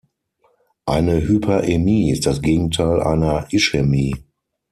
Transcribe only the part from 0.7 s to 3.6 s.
Eine Hyperämie ist das Gegenteil einer